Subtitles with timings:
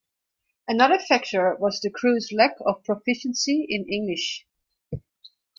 [0.67, 4.47] Another factor was the crew's lack of proficiency in English.